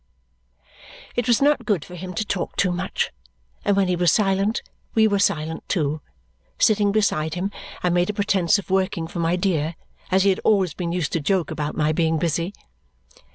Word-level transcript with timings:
It 1.15 1.27
was 1.27 1.43
not 1.43 1.63
good 1.63 1.85
for 1.85 1.93
him 1.93 2.15
to 2.15 2.25
talk 2.25 2.55
too 2.55 2.71
much, 2.71 3.11
and 3.63 3.77
when 3.77 3.87
he 3.87 3.95
was 3.95 4.11
silent, 4.11 4.63
we 4.95 5.07
were 5.07 5.19
silent 5.19 5.63
too. 5.69 6.01
Sitting 6.57 6.91
beside 6.91 7.35
him, 7.35 7.51
I 7.83 7.91
made 7.91 8.09
a 8.09 8.13
pretence 8.13 8.57
of 8.57 8.71
working 8.71 9.05
for 9.05 9.19
my 9.19 9.35
dear, 9.35 9.75
as 10.09 10.23
he 10.23 10.31
had 10.31 10.39
always 10.43 10.73
been 10.73 10.91
used 10.91 11.11
to 11.11 11.19
joke 11.19 11.51
about 11.51 11.77
my 11.77 11.91
being 11.91 12.17
busy. 12.17 12.51